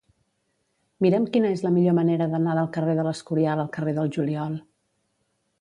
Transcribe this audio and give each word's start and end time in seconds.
Mira'm 1.05 1.27
quina 1.35 1.51
és 1.57 1.61
la 1.67 1.71
millor 1.75 1.95
manera 1.99 2.29
d'anar 2.33 2.57
del 2.61 2.71
carrer 2.79 2.97
de 3.01 3.07
l'Escorial 3.09 3.63
al 3.65 3.73
carrer 3.79 3.97
del 4.01 4.11
Juliol. 4.17 4.61